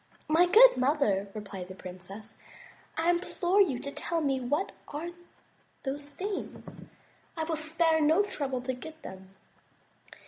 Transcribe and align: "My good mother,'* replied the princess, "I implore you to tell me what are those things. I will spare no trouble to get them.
"My 0.27 0.47
good 0.47 0.77
mother,'* 0.77 1.27
replied 1.35 1.67
the 1.67 1.75
princess, 1.75 2.33
"I 2.97 3.11
implore 3.11 3.61
you 3.61 3.77
to 3.81 3.91
tell 3.91 4.19
me 4.19 4.39
what 4.39 4.71
are 4.87 5.09
those 5.83 6.09
things. 6.09 6.81
I 7.37 7.43
will 7.43 7.55
spare 7.55 8.01
no 8.01 8.23
trouble 8.23 8.61
to 8.63 8.73
get 8.73 9.03
them. 9.03 9.35